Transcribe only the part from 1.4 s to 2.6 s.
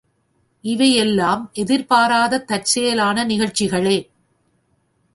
எதிர்பாராத